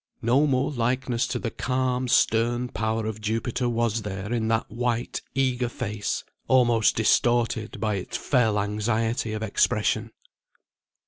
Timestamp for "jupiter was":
3.21-4.01